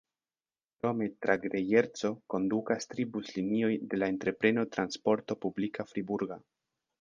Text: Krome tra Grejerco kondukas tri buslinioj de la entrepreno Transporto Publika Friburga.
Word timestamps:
Krome 0.83 1.07
tra 1.25 1.35
Grejerco 1.43 2.11
kondukas 2.35 2.89
tri 2.95 3.05
buslinioj 3.17 3.71
de 3.93 4.01
la 4.01 4.09
entrepreno 4.15 4.65
Transporto 4.79 5.39
Publika 5.47 5.87
Friburga. 5.93 6.41